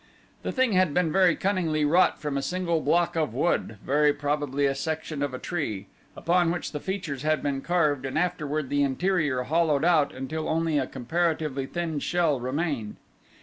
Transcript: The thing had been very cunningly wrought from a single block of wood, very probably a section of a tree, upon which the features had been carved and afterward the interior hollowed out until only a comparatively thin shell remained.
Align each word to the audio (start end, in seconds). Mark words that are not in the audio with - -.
The 0.41 0.51
thing 0.51 0.71
had 0.71 0.95
been 0.95 1.11
very 1.11 1.35
cunningly 1.35 1.85
wrought 1.85 2.19
from 2.19 2.35
a 2.35 2.41
single 2.41 2.81
block 2.81 3.15
of 3.15 3.35
wood, 3.35 3.77
very 3.85 4.11
probably 4.11 4.65
a 4.65 4.73
section 4.73 5.21
of 5.21 5.31
a 5.31 5.37
tree, 5.37 5.85
upon 6.15 6.49
which 6.49 6.71
the 6.71 6.79
features 6.79 7.21
had 7.21 7.43
been 7.43 7.61
carved 7.61 8.03
and 8.07 8.17
afterward 8.17 8.69
the 8.69 8.81
interior 8.81 9.43
hollowed 9.43 9.85
out 9.85 10.11
until 10.11 10.49
only 10.49 10.79
a 10.79 10.87
comparatively 10.87 11.67
thin 11.67 11.99
shell 11.99 12.39
remained. 12.39 12.95